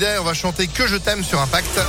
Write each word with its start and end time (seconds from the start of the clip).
On 0.00 0.22
va 0.22 0.32
chanter 0.32 0.68
Que 0.68 0.86
je 0.86 0.94
t'aime 0.94 1.24
sur 1.24 1.40
Impact. 1.40 1.80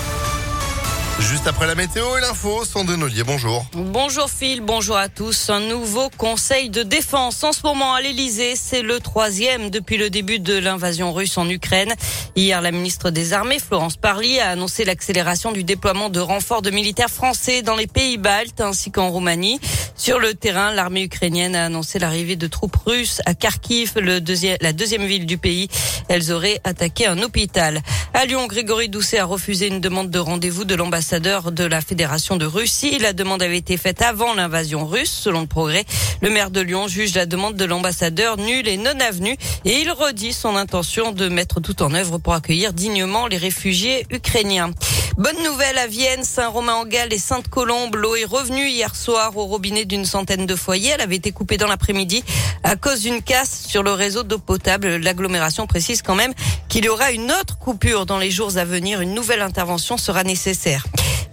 Juste 1.20 1.48
après 1.48 1.68
la 1.68 1.76
météo 1.76 2.18
et 2.18 2.22
l'info, 2.22 2.64
de 2.86 2.96
Nollier, 2.96 3.24
bonjour. 3.24 3.66
Bonjour 3.74 4.30
Phil, 4.30 4.62
bonjour 4.62 4.96
à 4.96 5.10
tous. 5.10 5.50
Un 5.50 5.60
nouveau 5.60 6.10
conseil 6.18 6.70
de 6.70 6.82
défense 6.82 7.44
en 7.44 7.52
ce 7.52 7.60
moment 7.64 7.94
à 7.94 8.02
l'Elysée. 8.02 8.56
C'est 8.56 8.82
le 8.82 9.00
troisième 9.00 9.70
depuis 9.70 9.98
le 9.98 10.10
début 10.10 10.40
de 10.40 10.58
l'invasion 10.58 11.12
russe 11.12 11.38
en 11.38 11.50
Ukraine. 11.50 11.94
Hier, 12.38 12.62
la 12.62 12.72
ministre 12.72 13.10
des 13.10 13.34
Armées, 13.34 13.60
Florence 13.60 13.98
Parly, 13.98 14.40
a 14.40 14.52
annoncé 14.52 14.86
l'accélération 14.86 15.52
du 15.52 15.66
déploiement 15.66 16.10
de 16.10 16.22
renforts 16.22 16.62
de 16.62 16.72
militaires 16.72 17.10
français 17.10 17.64
dans 17.64 17.76
les 17.76 17.88
pays 17.88 18.18
baltes 18.18 18.62
ainsi 18.62 18.90
qu'en 18.90 19.10
Roumanie. 19.10 19.60
Sur 19.98 20.20
le 20.20 20.34
terrain, 20.34 20.74
l'armée 20.74 21.04
ukrainienne 21.04 21.56
a 21.56 21.66
annoncé 21.66 22.00
l'arrivée 22.00 22.38
de 22.38 22.48
troupes 22.48 22.78
russes 22.86 23.22
à 23.26 23.34
Kharkiv, 23.34 23.94
la 23.98 24.22
deuxième 24.22 25.06
ville 25.06 25.26
du 25.26 25.38
pays. 25.38 25.68
Elles 26.08 26.32
auraient 26.32 26.62
attaqué 26.64 27.08
un 27.08 27.22
hôpital. 27.22 27.82
À 28.14 28.26
Lyon, 28.26 28.48
Grégory 28.48 28.88
Doucet 28.88 29.20
a 29.20 29.26
refusé 29.26 29.68
une 29.68 29.82
demande 29.82 30.10
de 30.10 30.20
rendez-vous 30.20 30.64
de 30.64 30.76
l'ambassade 30.76 31.09
ambassadeur 31.10 31.52
de 31.52 31.64
la 31.64 31.82
Fédération 31.82 32.36
de 32.36 32.46
Russie. 32.46 33.00
La 33.00 33.14
demande 33.14 33.42
avait 33.42 33.58
été 33.58 33.78
faite 33.78 34.04
avant 34.04 34.36
l'invasion 34.36 34.86
russe, 34.86 35.10
selon 35.10 35.42
le 35.42 35.48
progrès. 35.48 35.84
Le 36.22 36.30
maire 36.30 36.52
de 36.52 36.62
Lyon 36.62 36.88
juge 36.88 37.16
la 37.16 37.26
demande 37.26 37.56
de 37.56 37.66
l'ambassadeur 37.66 38.38
nulle 38.38 38.68
et 38.68 38.78
non 38.78 39.00
avenue 39.00 39.36
et 39.66 39.80
il 39.80 39.90
redit 39.90 40.34
son 40.34 40.56
intention 40.56 41.12
de 41.12 41.28
mettre 41.28 41.62
tout 41.62 41.82
en 41.82 41.96
œuvre 41.96 42.20
pour 42.20 42.34
accueillir 42.36 42.74
dignement 42.74 43.26
les 43.26 43.38
réfugiés 43.38 44.06
ukrainiens. 44.12 44.70
Bonne 45.18 45.42
nouvelle 45.44 45.80
à 45.80 45.88
Vienne, 45.88 46.24
Saint-Romain-en-Galles 46.24 47.12
et 47.12 47.18
Sainte-Colombe. 47.18 47.96
L'eau 47.96 48.16
est 48.16 48.26
revenue 48.26 48.70
hier 48.70 48.96
soir 48.96 49.36
au 49.36 49.46
robinet 49.46 49.86
d'une 49.86 50.06
centaine 50.06 50.46
de 50.46 50.56
foyers. 50.56 50.92
Elle 50.94 51.02
avait 51.02 51.16
été 51.16 51.32
coupée 51.32 51.58
dans 51.58 51.68
l'après-midi 51.68 52.24
à 52.64 52.76
cause 52.76 53.02
d'une 53.02 53.24
casse 53.24 53.66
sur 53.68 53.82
le 53.82 53.92
réseau 53.92 54.24
d'eau 54.24 54.38
potable. 54.38 54.98
L'agglomération 54.98 55.66
précise 55.66 56.04
quand 56.04 56.16
même 56.16 56.34
qu'il 56.68 56.86
y 56.86 56.90
aura 56.90 57.12
une 57.12 57.32
autre 57.32 57.58
coupure 57.58 58.06
dans 58.06 58.20
les 58.20 58.32
jours 58.32 58.58
à 58.58 58.64
venir. 58.64 59.02
Une 59.02 59.16
nouvelle 59.16 59.42
intervention 59.42 59.98
sera 59.98 60.24
nécessaire. 60.24 60.86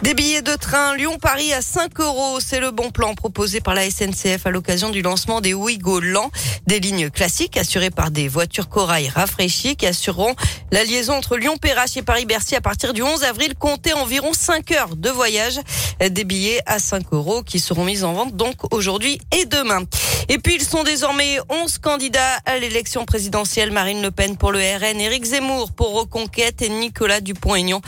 Des 0.02 0.12
billets 0.12 0.42
de 0.42 0.54
train 0.54 0.94
Lyon-Paris 0.94 1.54
à 1.54 1.62
5 1.62 2.00
euros, 2.00 2.38
c'est 2.38 2.60
le 2.60 2.70
bon 2.70 2.90
plan 2.90 3.14
proposé 3.14 3.60
par 3.62 3.74
la 3.74 3.90
SNCF 3.90 4.46
à 4.46 4.50
l'occasion 4.50 4.90
du 4.90 5.00
lancement 5.00 5.40
des 5.40 5.54
Ouigo 5.54 6.00
Lent, 6.00 6.30
des 6.66 6.80
lignes 6.80 7.08
classiques 7.08 7.56
assurées 7.56 7.90
par 7.90 8.10
des 8.10 8.28
voitures 8.28 8.68
corail 8.68 9.08
rafraîchies 9.08 9.74
qui 9.74 9.86
assureront 9.86 10.36
la 10.70 10.84
liaison 10.84 11.14
entre 11.14 11.38
Lyon-Perrache 11.38 11.96
et 11.96 12.02
Paris-Bercy 12.02 12.54
à 12.56 12.60
partir 12.60 12.92
du 12.92 13.02
11 13.02 13.24
avril. 13.24 13.54
Comptez 13.58 13.94
environ 13.94 14.32
5 14.34 14.70
heures 14.72 14.96
de 14.96 15.08
voyage. 15.08 15.58
Des 16.00 16.24
billets 16.24 16.60
à 16.66 16.78
5 16.78 17.04
euros 17.12 17.42
qui 17.42 17.58
seront 17.58 17.84
mis 17.84 18.04
en 18.04 18.12
vente 18.12 18.36
donc 18.36 18.74
aujourd'hui 18.74 19.18
et 19.32 19.46
demain. 19.46 19.82
Et 20.28 20.38
puis 20.38 20.56
ils 20.56 20.64
sont 20.64 20.82
désormais 20.82 21.38
11 21.48 21.78
candidats 21.78 22.36
à 22.44 22.58
l'élection 22.58 23.06
présidentielle. 23.06 23.70
Marine 23.70 24.02
Le 24.02 24.10
Pen 24.10 24.36
pour 24.36 24.52
le 24.52 24.58
RN, 24.58 25.00
Éric 25.00 25.24
Zemmour 25.24 25.72
pour 25.72 25.94
Reconquête 25.94 26.60
et 26.60 26.68
Nicolas 26.68 27.20
Dupont-Aignan. 27.22 27.80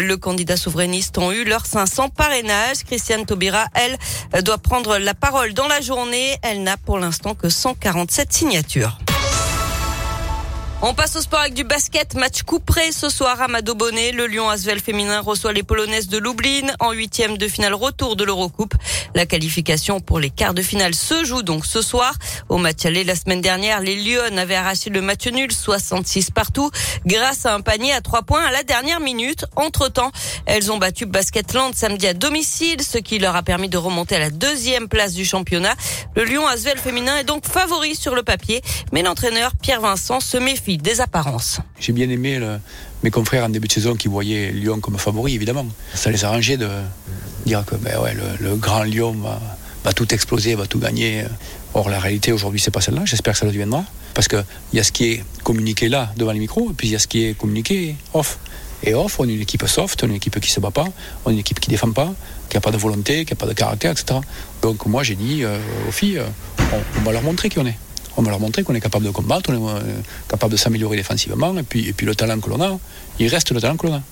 Le 0.00 0.16
candidat 0.16 0.56
souverainiste 0.56 1.18
ont 1.18 1.30
eu 1.30 1.44
leurs 1.44 1.66
500 1.66 2.08
parrainages. 2.08 2.82
Christiane 2.84 3.26
Taubira, 3.26 3.66
elle, 3.74 3.96
doit 4.42 4.58
prendre 4.58 4.98
la 4.98 5.14
parole 5.14 5.54
dans 5.54 5.68
la 5.68 5.80
journée. 5.80 6.36
Elle 6.42 6.64
n'a 6.64 6.76
pour 6.76 6.98
l'instant 6.98 7.34
que 7.34 7.48
147 7.48 8.32
signatures. 8.32 8.98
On 10.86 10.92
passe 10.92 11.16
au 11.16 11.22
sport 11.22 11.40
avec 11.40 11.54
du 11.54 11.64
basket. 11.64 12.12
Match 12.12 12.42
couperé 12.42 12.92
ce 12.92 13.08
soir 13.08 13.40
à 13.40 13.48
Mado 13.48 13.74
Bonnet. 13.74 14.12
Le 14.12 14.26
Lyon 14.26 14.50
Asvel 14.50 14.80
féminin 14.80 15.20
reçoit 15.20 15.54
les 15.54 15.62
Polonaises 15.62 16.08
de 16.08 16.18
Lublin 16.18 16.74
en 16.78 16.92
huitième 16.92 17.38
de 17.38 17.48
finale 17.48 17.72
retour 17.72 18.16
de 18.16 18.24
l'Eurocoupe. 18.24 18.74
La 19.14 19.24
qualification 19.24 20.00
pour 20.00 20.18
les 20.18 20.28
quarts 20.28 20.52
de 20.52 20.60
finale 20.60 20.94
se 20.94 21.24
joue 21.24 21.42
donc 21.42 21.64
ce 21.64 21.80
soir. 21.80 22.12
Au 22.50 22.58
match 22.58 22.84
aller 22.84 23.02
la 23.02 23.14
semaine 23.14 23.40
dernière, 23.40 23.80
les 23.80 23.96
Lyon 23.96 24.36
avaient 24.36 24.56
arraché 24.56 24.90
le 24.90 25.00
match 25.00 25.26
nul 25.26 25.50
66 25.50 26.30
partout 26.32 26.70
grâce 27.06 27.46
à 27.46 27.54
un 27.54 27.62
panier 27.62 27.94
à 27.94 28.02
trois 28.02 28.20
points 28.20 28.44
à 28.44 28.50
la 28.50 28.62
dernière 28.62 29.00
minute. 29.00 29.46
Entre 29.56 29.88
temps, 29.88 30.12
elles 30.44 30.70
ont 30.70 30.76
battu 30.76 31.06
Basketland 31.06 31.74
samedi 31.74 32.08
à 32.08 32.12
domicile, 32.12 32.82
ce 32.82 32.98
qui 32.98 33.18
leur 33.18 33.36
a 33.36 33.42
permis 33.42 33.70
de 33.70 33.78
remonter 33.78 34.16
à 34.16 34.18
la 34.18 34.30
deuxième 34.30 34.88
place 34.88 35.14
du 35.14 35.24
championnat. 35.24 35.76
Le 36.14 36.24
Lyon 36.24 36.46
Asvel 36.46 36.76
féminin 36.76 37.16
est 37.16 37.24
donc 37.24 37.46
favori 37.46 37.94
sur 37.94 38.14
le 38.14 38.22
papier, 38.22 38.60
mais 38.92 39.00
l'entraîneur 39.00 39.52
Pierre 39.62 39.80
Vincent 39.80 40.20
se 40.20 40.36
méfie 40.36 40.73
des 40.82 41.00
apparences. 41.00 41.60
J'ai 41.78 41.92
bien 41.92 42.08
aimé 42.08 42.40
mes 43.02 43.10
confrères 43.10 43.44
en 43.44 43.48
début 43.48 43.68
de 43.68 43.72
saison 43.72 43.94
qui 43.94 44.08
voyaient 44.08 44.50
Lyon 44.50 44.80
comme 44.80 44.98
favori, 44.98 45.34
évidemment. 45.34 45.66
Ça 45.94 46.10
les 46.10 46.24
arrangeait 46.24 46.56
de 46.56 46.68
dire 47.46 47.64
que 47.64 47.74
ben 47.76 47.98
ouais, 48.00 48.14
le, 48.40 48.56
grand 48.56 48.82
Lyon 48.82 49.16
va, 49.84 49.92
tout 49.92 50.12
exploser, 50.14 50.54
va 50.54 50.66
tout 50.66 50.78
gagner. 50.78 51.24
Or, 51.74 51.88
la 51.88 51.98
réalité 51.98 52.32
aujourd'hui, 52.32 52.60
c'est 52.60 52.70
pas 52.70 52.80
celle-là. 52.80 53.02
J'espère 53.04 53.34
que 53.34 53.38
ça 53.38 53.46
le 53.46 53.52
deviendra. 53.52 53.84
Parce 54.14 54.28
qu'il 54.28 54.44
y 54.72 54.78
a 54.78 54.84
ce 54.84 54.92
qui 54.92 55.12
est 55.12 55.24
communiqué 55.42 55.88
là, 55.88 56.12
devant 56.16 56.32
les 56.32 56.38
micros, 56.38 56.70
et 56.70 56.74
puis 56.74 56.88
il 56.88 56.92
y 56.92 56.96
a 56.96 57.00
ce 57.00 57.08
qui 57.08 57.24
est 57.24 57.36
communiqué 57.36 57.96
off. 58.14 58.38
Et 58.84 58.94
off, 58.94 59.18
on 59.18 59.28
est 59.28 59.34
une 59.34 59.40
équipe 59.40 59.66
soft, 59.66 60.02
on 60.02 60.06
est 60.06 60.10
une 60.10 60.16
équipe 60.16 60.38
qui 60.40 60.50
se 60.50 60.60
bat 60.60 60.70
pas, 60.70 60.86
on 61.24 61.30
est 61.30 61.34
une 61.34 61.40
équipe 61.40 61.58
qui 61.58 61.70
défend 61.70 61.90
pas, 61.90 62.12
qui 62.48 62.56
n'a 62.56 62.60
pas 62.60 62.70
de 62.70 62.76
volonté, 62.76 63.24
qui 63.24 63.32
n'a 63.32 63.36
pas 63.36 63.46
de 63.46 63.54
caractère, 63.54 63.92
etc. 63.92 64.20
Donc 64.62 64.86
moi, 64.86 65.02
j'ai 65.02 65.16
dit 65.16 65.42
euh, 65.42 65.58
aux 65.88 65.92
filles, 65.92 66.18
euh, 66.18 66.26
on, 66.98 67.00
va 67.02 67.12
leur 67.12 67.22
montrer 67.22 67.48
qui 67.48 67.58
on 67.58 67.66
est 67.66 67.76
on 68.16 68.22
va 68.22 68.30
leur 68.30 68.40
montrer 68.40 68.62
qu'on 68.62 68.74
est 68.74 68.80
capable 68.80 69.04
de 69.04 69.10
combattre, 69.10 69.50
on 69.50 69.54
est 69.54 69.82
euh, 69.82 70.00
capable 70.28 70.52
de 70.52 70.56
s'améliorer 70.56 70.96
défensivement, 70.96 71.56
et 71.56 71.62
puis, 71.62 71.88
et 71.88 71.92
puis 71.92 72.06
le 72.06 72.14
talent 72.14 72.38
que 72.40 72.48
l'on 72.48 72.60
a, 72.60 72.78
il 73.18 73.28
reste 73.28 73.50
le 73.50 73.60
talent 73.60 73.76
que 73.76 73.86
l'on 73.86 73.94
a. 73.94 74.02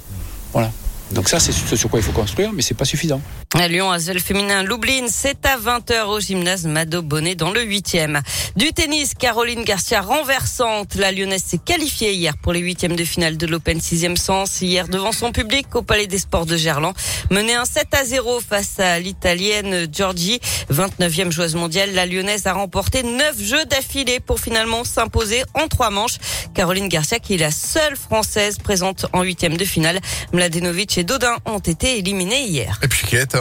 Voilà. 0.53 0.71
Donc 1.13 1.29
ça, 1.29 1.39
c'est 1.39 1.53
ce 1.53 1.77
sur 1.77 1.91
quoi 1.91 2.01
il 2.01 2.03
faut 2.03 2.13
construire, 2.13 2.53
mais 2.53 2.63
c'est 2.63 2.75
pas 2.75 2.85
suffisant. 2.85 3.21
Lyon, 3.59 3.93
Azel 3.93 4.19
féminin 4.19 4.65
Loublin, 4.65 5.07
c'est 5.09 5.47
à 5.47 5.57
20h 5.57 6.07
au 6.07 6.19
gymnase 6.19 6.67
Mado 6.67 7.01
Bonnet 7.01 7.35
dans 7.35 7.53
le 7.53 7.61
8e. 7.61 8.21
Du 8.57 8.73
tennis, 8.73 9.15
Caroline 9.15 9.63
Garcia 9.63 10.01
renversante. 10.01 10.95
La 10.97 11.13
Lyonnaise 11.13 11.45
s'est 11.47 11.59
qualifiée 11.59 12.13
hier 12.15 12.37
pour 12.39 12.53
les 12.53 12.61
huitièmes 12.61 12.97
de 12.97 13.05
finale 13.05 13.37
de 13.37 13.47
l'Open 13.47 13.79
6e 13.79 14.17
sens. 14.17 14.63
Hier, 14.63 14.89
devant 14.89 15.13
son 15.13 15.33
public 15.33 15.77
au 15.77 15.83
Palais 15.83 16.07
des 16.07 16.19
Sports 16.19 16.47
de 16.47 16.57
Gerland. 16.57 16.95
Menée 17.31 17.55
un 17.55 17.65
7 17.65 17.87
à 17.93 18.05
0 18.05 18.41
face 18.41 18.81
à 18.81 18.99
l'Italienne 18.99 19.87
Giorgi, 19.93 20.41
29e 20.73 21.31
joueuse 21.31 21.55
mondiale. 21.55 21.93
La 21.93 22.07
Lyonnaise 22.07 22.47
a 22.47 22.55
remporté 22.55 23.03
9 23.03 23.41
jeux 23.41 23.65
d'affilée 23.67 24.19
pour 24.19 24.41
finalement 24.41 24.83
s'imposer 24.83 25.45
en 25.55 25.69
trois 25.69 25.91
manches. 25.91 26.17
Caroline 26.55 26.89
Garcia, 26.89 27.19
qui 27.21 27.35
est 27.35 27.39
la 27.39 27.51
seule 27.51 27.97
Française 27.97 28.59
présente 28.59 29.07
en 29.13 29.23
huitième 29.23 29.57
de 29.57 29.65
finale. 29.65 30.01
Mladenovic 30.33 30.99
et 30.99 31.05
Dodin 31.05 31.37
ont 31.45 31.59
été 31.59 31.99
éliminés 31.99 32.45
hier. 32.45 32.81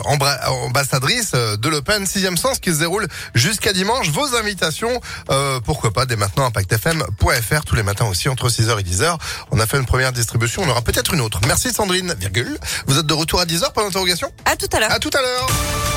Ambassadrice 0.05 1.31
de 1.33 1.69
l'Open 1.69 2.05
6 2.05 2.37
sens 2.37 2.59
qui 2.59 2.73
se 2.73 2.79
déroule 2.79 3.07
jusqu'à 3.35 3.73
dimanche. 3.73 4.09
Vos 4.09 4.35
invitations, 4.35 5.01
euh, 5.29 5.59
pourquoi 5.59 5.91
pas 5.91 6.05
dès 6.05 6.15
maintenant 6.15 6.45
impactfm.fr 6.45 7.65
tous 7.65 7.75
les 7.75 7.83
matins 7.83 8.05
aussi 8.05 8.29
entre 8.29 8.49
6h 8.49 8.79
et 8.79 8.83
10h. 8.83 9.17
On 9.51 9.59
a 9.59 9.65
fait 9.65 9.77
une 9.77 9.85
première 9.85 10.11
distribution, 10.11 10.63
on 10.63 10.69
aura 10.69 10.81
peut-être 10.81 11.13
une 11.13 11.21
autre. 11.21 11.39
Merci 11.47 11.71
Sandrine, 11.71 12.13
virgule. 12.17 12.57
Vous 12.87 12.97
êtes 12.97 13.05
de 13.05 13.13
retour 13.13 13.39
à 13.39 13.45
10h 13.45 13.71
pour 13.73 13.83
l'interrogation? 13.83 14.31
À 14.45 14.55
tout 14.55 14.69
à 14.73 14.79
l'heure. 14.79 14.91
À 14.91 14.99
tout 14.99 15.11
à 15.13 15.21
l'heure. 15.21 15.90